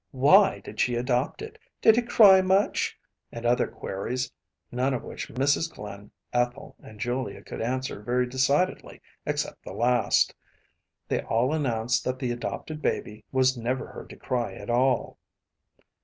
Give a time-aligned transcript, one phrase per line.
[0.17, 1.59] Why did she adopt it?
[1.79, 2.97] Did it cry much?‚ÄĚ
[3.33, 4.31] and other queries,
[4.71, 5.71] none of which Mrs.
[5.71, 10.33] Glynn, Ethel, and Julia could answer very decidedly except the last.
[11.07, 15.19] They all announced that the adopted baby was never heard to cry at all.